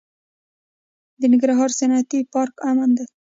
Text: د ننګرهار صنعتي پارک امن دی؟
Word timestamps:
د 1.19 1.21
ننګرهار 1.31 1.69
صنعتي 1.79 2.19
پارک 2.33 2.55
امن 2.69 2.89
دی؟ 2.97 3.05